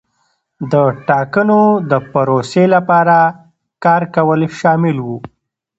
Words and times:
د 0.71 0.73
ټاکنو 1.07 1.61
د 1.91 1.93
پروسې 2.11 2.65
لپاره 2.75 3.17
کار 3.83 4.01
کول 4.15 4.41
شامل 4.59 4.97
وو. 5.05 5.17